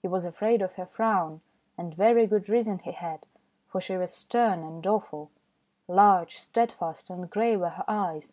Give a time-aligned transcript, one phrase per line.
[0.00, 1.40] He was afraid of her frown;
[1.78, 3.26] and very good reason he had,
[3.68, 5.30] for she was stern and awful.
[5.86, 8.32] Large, steadfast, and grey were her eyes.